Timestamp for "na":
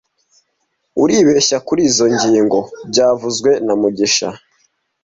3.65-3.73